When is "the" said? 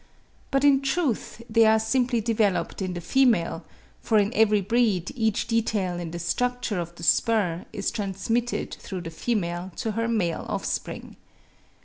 2.95-3.01, 6.09-6.17, 6.95-7.03, 9.01-9.11